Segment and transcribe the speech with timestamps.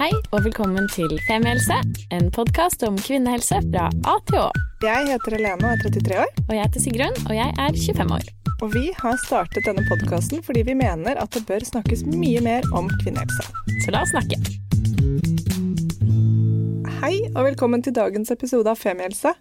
[0.00, 1.76] Hei og velkommen til Femihelse,
[2.16, 4.46] en podkast om kvinnehelse fra A til Å.
[4.80, 6.30] Jeg heter Helene og er 33 år.
[6.46, 8.30] Og jeg heter Sigrun, og jeg er 25 år.
[8.64, 12.64] Og vi har startet denne podkasten fordi vi mener at det bør snakkes mye mer
[12.72, 13.44] om kvinnehelse.
[13.84, 14.40] Så la oss snakke.
[17.02, 19.36] Hei og velkommen til dagens episode av Femihelse.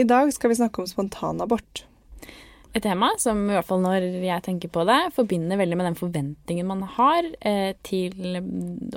[0.00, 1.84] I dag skal vi snakke om spontanabort.
[2.74, 5.98] Et tema som i hvert fall når jeg tenker på det, forbinder veldig med den
[5.98, 8.40] forventningen man har eh, til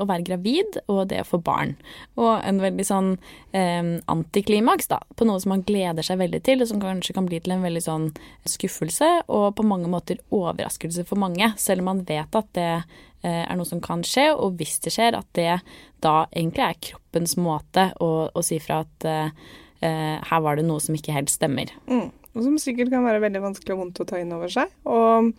[0.02, 1.76] å være gravid og det å få barn.
[2.18, 3.12] Og en veldig sånn
[3.54, 7.30] eh, antiklimaks da, på noe som man gleder seg veldig til, og som kanskje kan
[7.30, 8.10] bli til en veldig sånn
[8.50, 13.44] skuffelse og på mange måter overraskelse for mange, selv om man vet at det eh,
[13.46, 15.60] er noe som kan skje, og hvis det skjer, at det
[16.02, 19.50] da egentlig er kroppens måte å, å si fra at eh,
[19.86, 21.74] eh, her var det noe som ikke helt stemmer.
[21.86, 22.10] Mm.
[22.38, 24.70] Og som sikkert kan være veldig vanskelig og vondt å ta inn over seg.
[24.86, 25.32] Og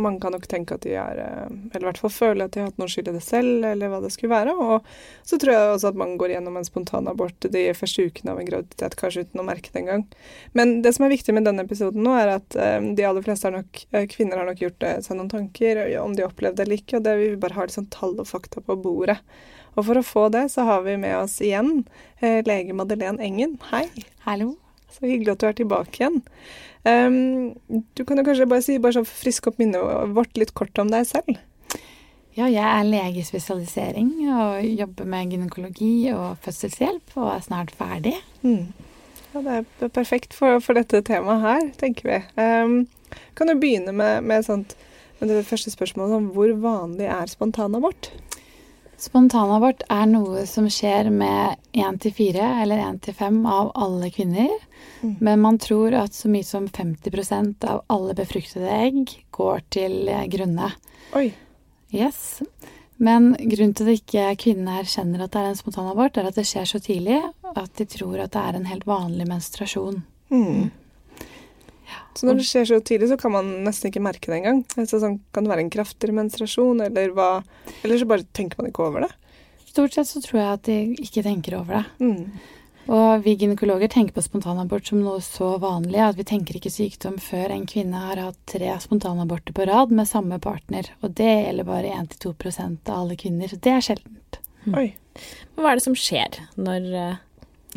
[0.00, 2.62] mange kan nok tenke at de er eh, Eller i hvert fall føle at de
[2.62, 4.54] har hatt noe skyld i det selv, eller hva det skulle være.
[4.54, 4.86] Og
[5.26, 8.48] så tror jeg også at mange går gjennom en spontanabort de første ukene av en
[8.48, 10.06] graviditet, kanskje uten å merke det engang.
[10.54, 13.50] Men det som er viktig med denne episoden nå, er at um, de aller fleste
[13.54, 17.06] nok, kvinner har nok gjort seg noen tanker om de opplevde det eller ikke, og
[17.06, 19.18] det vil vi bare ha litt sånn tall og fakta på bordet.
[19.74, 21.80] Og for å få det, så har vi med oss igjen
[22.20, 23.58] eh, lege Madeleine Engen.
[23.72, 23.88] Hei.
[24.28, 24.54] Hallo.
[24.94, 26.22] Så hyggelig at du er tilbake igjen.
[26.84, 27.54] Um,
[27.96, 30.92] du kan jo kanskje bare si, bare så friske opp minnet vårt litt kort om
[30.92, 31.38] deg selv.
[32.34, 37.70] Ja, jeg er lege i spesialisering og jobber med gynekologi og fødselshjelp og er snart
[37.78, 38.16] ferdig.
[38.42, 38.72] Mm.
[39.34, 39.54] Ja, det
[39.86, 42.18] er perfekt for, for, dette temaet her, tenker vi.
[42.38, 42.74] Um,
[43.38, 44.74] kan du begynne med, med, sånt,
[45.20, 48.10] med det første spørsmålet om hvor vanlig er spontanabort?
[49.00, 54.10] Spontanabort er noe som skjer med én til fire eller én til fem av alle
[54.14, 54.52] kvinner.
[55.02, 55.16] Mm.
[55.18, 60.26] Men man tror at så mye som 50% av alle befruktede egg går til eh,
[60.30, 60.70] grunne.
[61.18, 61.28] Oi.
[61.94, 62.40] Yes.
[62.96, 66.46] Men grunnen til at ikke kvinnene erkjenner at det er en spontanabort, er at det
[66.48, 67.18] skjer så tidlig
[67.54, 70.02] at de tror at det er en helt vanlig menstruasjon.
[70.30, 70.70] Mm.
[72.14, 74.64] Så når det skjer så tidlig, så kan man nesten ikke merke det engang.
[74.78, 77.28] Altså, sånn, kan det være en kraftigere menstruasjon, eller hva
[77.82, 79.12] Eller så bare tenker man ikke over det?
[79.70, 81.84] Stort sett så tror jeg at de ikke tenker over det.
[82.04, 82.52] Mm.
[82.94, 87.16] Og vi gynekologer tenker på spontanabort som noe så vanlig at vi tenker ikke sykdom
[87.22, 90.90] før en kvinne har hatt tre spontanaborter på rad med samme partner.
[91.00, 93.48] Og det gjelder bare 1-2% av alle kvinner.
[93.48, 94.40] Så det er sjeldent.
[94.66, 94.76] Mm.
[94.80, 94.88] Oi.
[95.56, 97.22] Hva er det som skjer når, eh,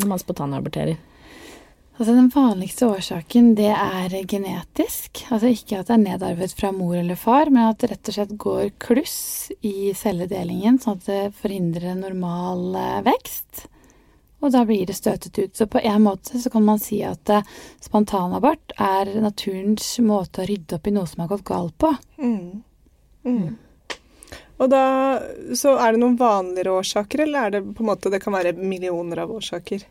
[0.02, 1.00] når man spontanaborterer?
[1.98, 5.24] Altså Den vanligste årsaken det er genetisk.
[5.34, 8.18] Altså ikke at det er nedarvet fra mor eller far, men at det rett og
[8.20, 9.18] slett går kluss
[9.66, 13.66] i celledelingen, sånn at det forhindrer normal eh, vekst.
[14.46, 15.58] Og da blir det støtet ut.
[15.58, 17.50] Så på en måte så kan man si at eh,
[17.82, 21.96] spontanabort er naturens måte å rydde opp i noe som har gått galt på.
[22.22, 22.62] Mm.
[23.26, 23.58] Mm.
[24.62, 24.84] Og da,
[25.58, 28.54] Så er det noen vanligere årsaker, eller er det på en måte det kan være
[28.54, 29.90] millioner av årsaker?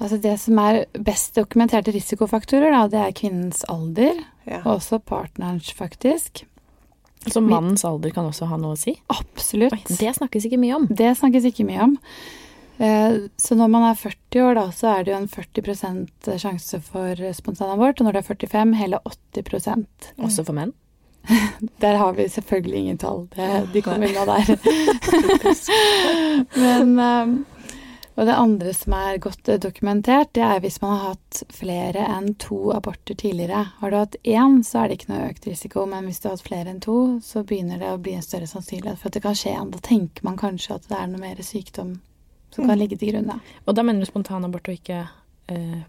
[0.00, 4.22] Altså det som er best dokumenterte risikofaktorer, da, det er kvinnens alder.
[4.46, 4.62] Ja.
[4.62, 6.46] Og også partnerens, faktisk.
[7.28, 8.94] Så mannens alder kan også ha noe å si?
[9.12, 9.76] Absolutt.
[9.76, 10.86] Oi, det snakkes ikke mye om.
[10.88, 11.98] Det snakkes ikke mye om.
[12.80, 16.80] Eh, så når man er 40 år, da, så er det jo en 40% sjanse
[16.86, 18.00] for spontanabort.
[18.00, 19.02] Og når du er 45, hele
[19.36, 19.84] 80 mm.
[20.24, 20.72] Også for menn?
[21.84, 23.26] Der har vi selvfølgelig ingen tall.
[23.74, 24.56] De kommer unna der.
[26.64, 27.34] Men um,
[28.16, 32.34] og det andre som er godt dokumentert, det er hvis man har hatt flere enn
[32.42, 33.62] to aborter tidligere.
[33.78, 36.36] Har du hatt én, så er det ikke noe økt risiko, men hvis du har
[36.36, 39.24] hatt flere enn to, så begynner det å bli en større sannsynlighet for at det
[39.24, 39.72] kan skje igjen.
[39.72, 41.94] Da tenker man kanskje at det er noe mer sykdom
[42.50, 42.80] som kan mm.
[42.82, 43.32] ligge til grunn.
[43.64, 45.04] Og da mener du spontanabort og ikke
[45.54, 45.80] eh,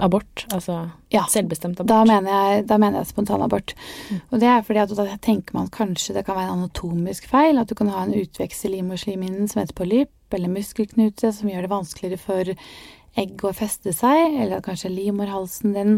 [0.00, 0.46] abort?
[0.52, 0.78] Altså
[1.12, 1.90] ja, selvbestemt abort?
[1.90, 3.74] Da mener jeg, da mener jeg spontanabort.
[4.08, 4.22] Mm.
[4.30, 7.60] Og det er fordi at da tenker man kanskje det kan være en anatomisk feil,
[7.60, 11.66] at du kan ha en utvekst i livmorslimhinnen som heter polyp eller muskelknute som gjør
[11.66, 12.54] det vanskeligere for
[13.20, 15.96] egg å feste seg, eller at kanskje livmorhalsen din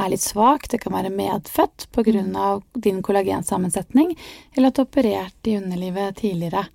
[0.00, 2.22] er litt svak, det kan være medfødt pga.
[2.22, 2.62] Mm.
[2.74, 4.16] din kollagensammensetning,
[4.56, 6.66] eller at du har operert i underlivet tidligere.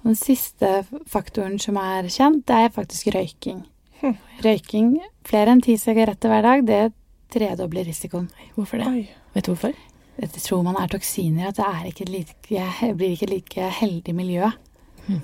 [0.00, 3.66] Og den siste faktoren som er kjent, det er faktisk røyking.
[4.00, 4.16] Hm.
[4.46, 4.96] Røyking
[5.28, 6.82] flere enn ti sigaretter hver dag, det
[7.30, 8.28] tredobler risikoen.
[8.56, 8.88] Hvorfor det?
[8.90, 9.02] Oi.
[9.34, 9.76] Vet du hvorfor?
[10.20, 12.62] Jeg tror man er toksiner, at det ikke like,
[12.98, 14.50] blir ikke like heldig miljø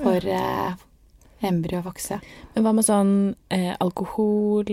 [0.00, 0.76] for eh,
[1.44, 2.16] embryo å vokse.
[2.54, 3.12] Men hva med sånn
[3.52, 4.70] eh, alkohol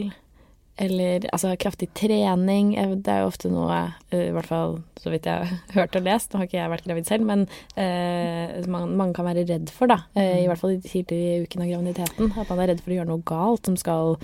[0.82, 2.74] eller altså kraftig trening?
[3.06, 3.76] Det er jo ofte noe,
[4.10, 6.72] eh, i hvert fall så vidt jeg har hørt og lest, nå har ikke jeg
[6.72, 7.44] vært gravid selv, men
[7.78, 10.00] eh, man, mange kan være redd for, da.
[10.18, 12.32] Eh, I hvert fall i tidlige uken av graviditeten.
[12.40, 14.16] At man er redd for å gjøre noe galt som skal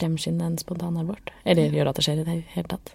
[0.00, 1.34] fremskynde en spontanabort.
[1.44, 2.94] Eller gjøre at det skjer i det hele tatt.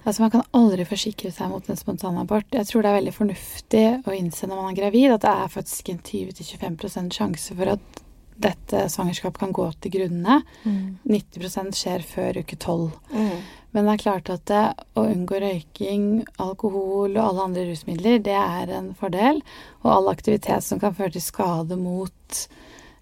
[0.00, 2.48] Altså Man kan aldri forsikre seg mot en spontanabort.
[2.56, 5.52] Jeg tror det er veldig fornuftig å innse når man er gravid at det er
[5.52, 8.00] faktisk en 20-25% sjanse for at
[8.40, 10.40] dette svangerskapet kan gå til grunne.
[10.64, 10.98] Mm.
[11.08, 12.86] 90% skjer før uke 12.
[13.12, 13.40] Mm.
[13.70, 14.62] Men det er klart at det,
[14.98, 16.06] å unngå røyking,
[16.42, 19.38] alkohol og alle andre rusmidler, det er en fordel.
[19.84, 22.40] Og all aktivitet som kan føre til skade mot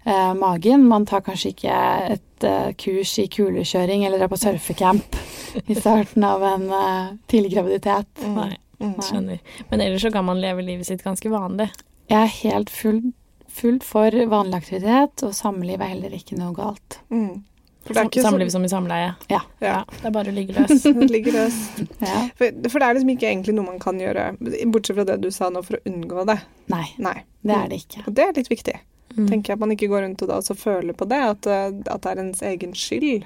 [0.05, 0.85] eh, magen.
[0.91, 1.79] Man tar kanskje ikke
[2.19, 5.17] et eh, kurs i kulekjøring eller er på surfecamp
[5.65, 8.11] i starten av en eh, tidlig graviditet.
[8.25, 8.35] Mm.
[8.43, 8.93] Nei, Mm.
[9.03, 9.39] skjønner.
[9.67, 11.65] Men ellers så kan man leve livet sitt ganske vanlig.
[12.07, 13.01] Jeg er helt full,
[13.53, 16.99] fullt for vanlig aktivitet, og samliv er heller ikke noe galt.
[17.13, 17.45] Mm.
[17.85, 19.13] For det er ikke Samliv som i samleie.
[19.31, 19.39] Ja.
[19.63, 19.77] Ja.
[19.89, 20.83] Det er bare å ligge løs.
[20.99, 21.79] Det ligger løst.
[22.03, 22.25] Ja.
[22.37, 24.27] For, for det er liksom ikke egentlig noe man kan gjøre,
[24.69, 26.37] bortsett fra det du sa nå, for å unngå det.
[26.69, 27.15] Nei, Nei.
[27.41, 28.03] det er det ikke.
[28.05, 28.77] Og det er litt viktig.
[29.15, 29.25] Mm.
[29.25, 31.71] tenker jeg At man ikke går rundt og da også føler på det, at, eh,
[31.89, 33.25] at det er ens egen skyld.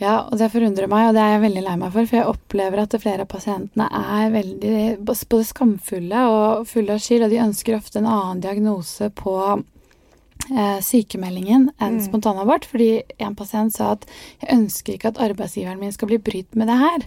[0.00, 2.30] Ja, og det forundrer meg, og det er jeg veldig lei meg for, for jeg
[2.30, 7.42] opplever at flere av pasientene er veldig både skamfulle og fulle av skyld, og de
[7.44, 9.34] ønsker ofte en annen diagnose på
[10.56, 12.04] eh, sykemeldingen enn Mm.
[12.06, 14.06] spontanabort, fordi en pasient sa at
[14.40, 17.04] jeg ønsker ikke at arbeidsgiveren min skal bli brydd med det her.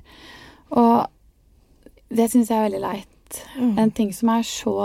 [0.77, 1.07] Og
[2.13, 3.41] det syns jeg er veldig leit.
[3.57, 3.77] Mm.
[3.79, 4.75] En ting som er så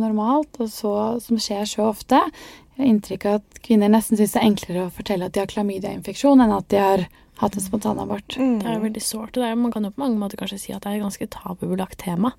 [0.00, 2.16] normalt, og så, som skjer så ofte.
[2.16, 5.40] Jeg har inntrykk av at kvinner nesten syns det er enklere å fortelle at de
[5.42, 7.04] har klamydiainfeksjon, enn at de har
[7.38, 8.36] hatt en spontanabort.
[8.36, 8.58] Mm.
[8.60, 9.36] Det er jo veldig sårt.
[9.36, 11.02] og det er- Man kan jo på mange måter kanskje si at det er et
[11.02, 12.32] ganske tabubelagt tema.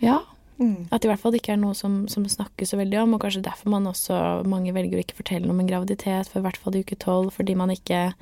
[0.00, 0.20] Ja,
[0.60, 0.88] Mm.
[0.92, 3.20] At det i hvert fall ikke er noe som, som snakkes så veldig om, og
[3.22, 6.42] kanskje derfor man også mange velger å ikke fortelle noe om en graviditet for i
[6.42, 8.12] hvert fall i uke tolv, fordi man ikke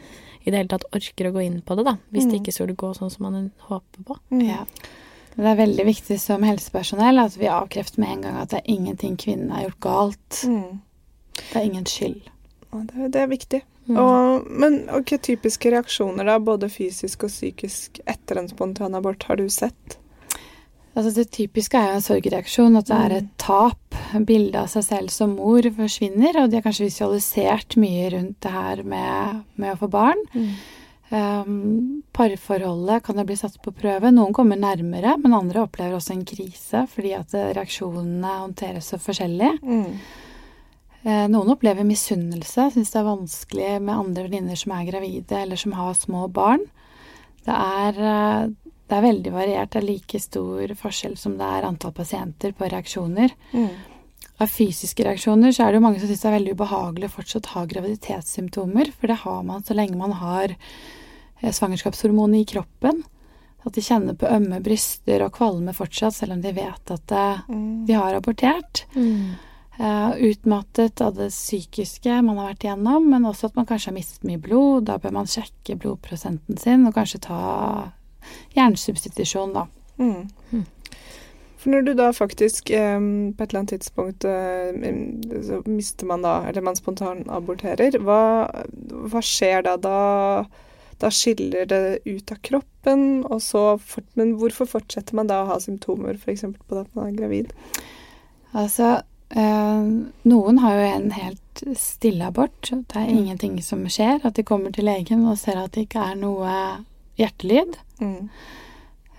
[0.47, 1.97] i det hele tatt orker å gå inn på det, da.
[2.13, 2.45] Hvis det Mm.
[2.45, 4.17] ikke skulle gå sånn som man håper på.
[4.31, 4.47] Mm.
[4.47, 4.65] ja.
[5.37, 8.73] Det er veldig viktig som helsepersonell at vi avkrefter med en gang at det er
[8.73, 10.31] ingenting kvinnen har gjort galt.
[10.47, 10.81] Mm.
[11.35, 12.23] Det er ingen skyld.
[12.73, 13.63] Og Det, det er viktig.
[13.89, 13.97] Mm.
[14.03, 19.41] Og, men okay, typiske reaksjoner, da, både fysisk og psykisk etter en spontan abort, har
[19.41, 19.99] du sett?
[20.99, 23.37] Altså Det typiske er jo en sorgreaksjon, at det er et Mm.
[23.39, 23.95] tap.
[24.27, 28.51] Bildet av seg selv som mor forsvinner, og de har kanskje visualisert mye rundt det
[28.51, 30.23] her med, med å få barn.
[31.11, 34.11] Um, parforholdet kan jo bli satt på prøve.
[34.13, 39.55] Noen kommer nærmere, men andre opplever også en krise fordi at reaksjonene håndteres så forskjellig.
[39.63, 39.95] Mm.
[41.09, 45.57] Eh, noen opplever misunnelse, syns det er vanskelig med andre venninner som er gravide eller
[45.61, 46.67] som har små barn.
[47.47, 48.51] Det er, eh,
[48.89, 49.71] det er veldig variert.
[49.73, 53.33] Det er like stor forskjell som det er antall pasienter på reaksjoner.
[53.55, 53.71] Mm.
[54.41, 57.17] Av fysiske reaksjoner så er det jo mange som syns det er veldig ubehagelig å
[57.17, 63.03] fortsatt ha graviditetssymptomer, for det har man så lenge man har eh, svangerskapshormonet i kroppen.
[63.67, 67.17] At de kjenner på ømme bryster og kvalme fortsatt, selv om de vet at
[67.49, 67.87] Mm.
[67.87, 68.85] de har abortert.
[68.95, 69.37] Mm.
[69.79, 73.95] Eh, utmattet av det psykiske man har vært igjennom, men også at man kanskje har
[73.95, 74.89] mistet mye blod.
[74.89, 77.43] Da bør man sjekke blodprosenten sin og kanskje ta
[78.57, 79.69] hjernesubstitusjon, da.
[80.03, 80.25] Mm.
[80.51, 80.65] Mm.
[81.59, 86.27] For når du da faktisk eh, på et eller annet tidspunkt eh, så mister man
[86.27, 88.23] da, eller man spontanaborterer, hva,
[89.11, 89.77] hva skjer da?
[89.79, 90.01] da?
[90.99, 95.53] Da skiller det ut av kroppen, og så fort, Men hvorfor fortsetter man da å
[95.53, 96.43] ha symptomer, f.eks.
[96.67, 97.55] på at man er gravid?
[98.51, 98.97] Altså,
[99.35, 102.71] noen har jo en helt stille abort.
[102.71, 103.19] Det er Mm.
[103.19, 104.21] ingenting som skjer.
[104.25, 106.85] At de kommer til legen og ser at det ikke er noe
[107.19, 107.77] hjertelyd.
[108.01, 108.29] Mm.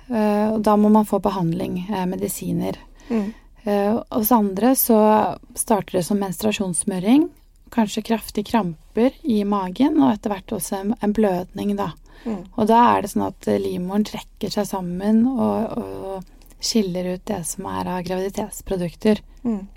[0.10, 2.76] Eh, og da må man få behandling, eh, medisiner.
[3.10, 3.34] Mm.
[3.66, 7.30] Eh, hos andre så starter det som menstruasjonssmøring.
[7.70, 11.92] Kanskje kraftige kramper i magen, og etter hvert også en, blødning, da.
[12.26, 12.46] Mm.
[12.58, 16.24] Og da er det sånn at eh, livmoren trekker seg sammen og, og
[16.60, 19.20] skiller ut det som er av graviditetsprodukter.
[19.44, 19.68] Mm.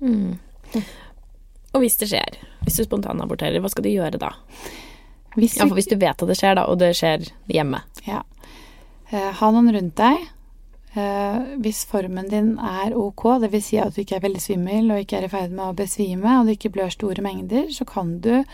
[0.00, 0.38] Mm.
[1.74, 4.32] Og hvis det skjer, hvis du spontanaborterer, hva skal du gjøre da?
[5.34, 7.82] Hvis Ja, for hvis du vet at det skjer, da, og det skjer hjemme.
[8.06, 8.22] Ja.
[9.10, 10.28] Eh, ha noen rundt deg.
[10.94, 13.66] Eh, hvis formen din er ok, dvs.
[13.66, 16.38] Si at du ikke er veldig svimmel og ikke er i ferd med å besvime,
[16.38, 18.44] og du ikke blør store mengder, så kan du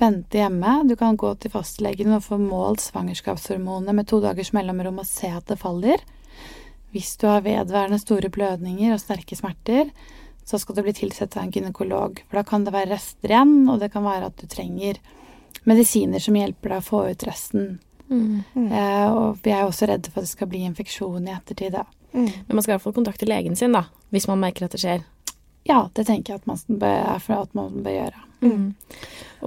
[0.00, 0.82] vente hjemme.
[0.88, 5.32] Du kan gå til fastlegen og få målt svangerskapshormonet med to dagers mellomrom og se
[5.32, 6.04] at det faller.
[6.92, 9.88] Hvis du har vedværende store blødninger og sterke smerter,
[10.46, 12.20] så skal du bli tilsett av en gynekolog.
[12.28, 15.00] For da kan det være rester igjen, og det kan være at du trenger
[15.66, 17.72] medisiner som hjelper deg å få ut resten.
[18.06, 18.44] Mm.
[18.54, 18.68] Mm.
[18.70, 21.74] Eh, og vi er jo også redde for at det skal bli infeksjon i ettertid.
[21.74, 21.82] Da.
[22.12, 22.30] Mm.
[22.30, 24.82] Men man skal i hvert fall kontakte legen sin, da, hvis man merker at det
[24.84, 25.02] skjer.
[25.66, 28.22] Ja, det tenker jeg at man bør, er for at man bør gjøre.
[28.46, 28.66] Mm.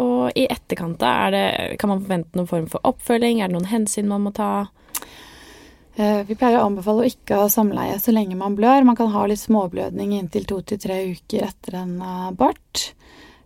[0.03, 1.45] Og i etterkant, da, er det,
[1.79, 3.39] kan man forvente noen form for oppfølging?
[3.39, 4.67] Er det noen hensyn man må ta?
[5.99, 8.85] Eh, vi pleier å anbefale å ikke ha samleie så lenge man blør.
[8.87, 12.93] Man kan ha litt småblødning inntil to til tre uker etter en abort.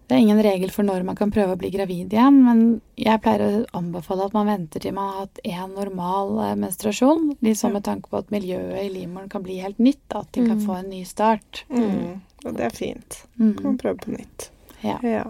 [0.05, 2.60] Det er ingen regel for når man kan prøve å bli gravid igjen, men
[3.00, 7.31] jeg pleier å anbefale at man venter til man har hatt én normal eh, menstruasjon.
[7.55, 10.60] Sånn med tanke på at miljøet i livmoren kan bli helt nytt, at de kan
[10.60, 10.65] Mm.
[10.67, 11.63] få en ny start.
[11.72, 12.19] Mm.
[12.45, 13.24] Og det er fint.
[13.38, 13.77] Kan Mm.
[13.79, 14.50] prøve på nytt.
[14.83, 15.00] Ja.
[15.01, 15.24] Ja.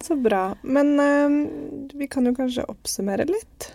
[0.00, 0.54] Så bra.
[0.62, 3.72] Men eh, vi kan jo kanskje oppsummere litt.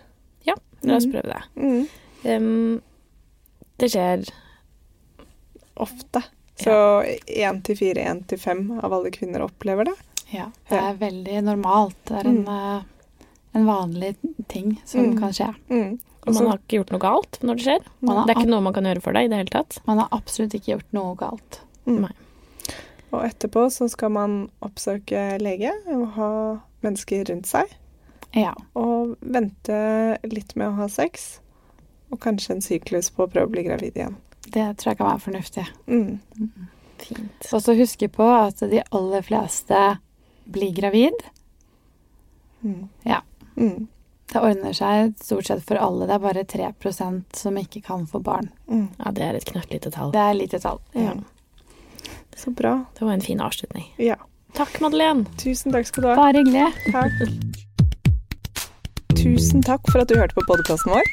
[0.85, 1.11] La oss Mm.
[1.13, 1.43] prøve det.
[1.55, 1.87] Mm.
[2.25, 2.81] Um,
[3.77, 4.23] det skjer
[5.75, 6.21] Ofte.
[6.55, 6.73] Så
[7.27, 9.95] én til fire, én til fem av alle kvinner opplever det.
[10.33, 10.45] ja.
[10.69, 11.97] Det er veldig normalt.
[12.05, 12.77] Det er en, Mm.
[12.77, 12.83] eh,
[13.55, 14.15] en vanlig
[14.47, 15.19] ting som Mm.
[15.19, 15.55] kan skje.
[15.69, 15.99] Mm.
[16.27, 17.79] Og man har ikke gjort noe galt når det skjer.
[18.01, 19.79] Det er ikke noe man kan gjøre for deg i det hele tatt.
[19.87, 21.59] man har absolutt ikke gjort noe galt.
[21.85, 22.01] Mm.
[22.01, 22.11] Nei.
[23.11, 27.65] Og etterpå så skal man oppsøke lege og ha mennesker rundt seg.
[28.33, 28.53] Ja.
[28.75, 31.39] Og vente litt med å ha sex.
[32.13, 34.15] Og kanskje en syklus på å prøve å bli gravid igjen.
[34.43, 35.65] Det tror jeg kan være fornuftig.
[35.87, 36.19] Mm.
[37.01, 37.47] Fint.
[37.49, 39.79] Og så huske på at de aller fleste
[40.53, 41.25] blir gravid.
[42.61, 42.89] Mm.
[43.07, 43.23] Ja.
[43.57, 43.87] Mm.
[44.33, 46.07] Det ordner seg stort sett for alle.
[46.09, 48.49] Det er bare 3% som ikke kan få barn.
[48.69, 48.87] Mm.
[48.99, 50.13] Ja, det er et knøttlite tall.
[50.13, 50.79] Det er lite tall.
[50.97, 51.15] Ja.
[52.37, 52.85] Så bra.
[52.97, 53.89] Det var en fin avslutning.
[54.01, 54.17] Ja.
[54.53, 55.25] Takk, Madeleine.
[55.41, 56.15] Tusen takk skal du ha.
[56.17, 56.69] Bare hyggelig.
[56.93, 57.11] Takk.
[59.17, 61.12] Tusen takk for at du hørte på podkasten vår.